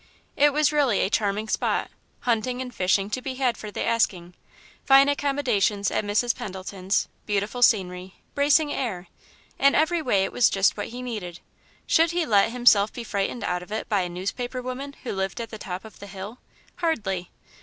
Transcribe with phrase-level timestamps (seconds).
[0.35, 1.91] It was really a charming spot
[2.21, 4.33] hunting and fishing to be had for the asking,
[4.83, 6.33] fine accommodations at Mrs.
[6.35, 9.09] Pendleton's, beautiful scenery, bracing air
[9.59, 11.39] in every way it was just what he needed.
[11.85, 15.39] Should he let himself be frightened out of it by a newspaper woman who lived
[15.39, 16.39] at the top of the hill?
[16.77, 17.29] Hardly!